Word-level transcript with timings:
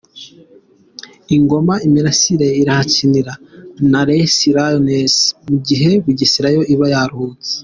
I 1.35 1.37
Ngoma, 1.43 1.75
Imirasire 1.87 2.47
irahakinira 2.61 3.33
na 3.91 4.01
Les 4.07 4.33
Lionnes 4.55 5.15
mu 5.47 5.57
gihe 5.67 5.91
Bugesera 6.03 6.49
yo 6.55 6.61
iba 6.73 6.85
yaruhutse. 6.95 7.51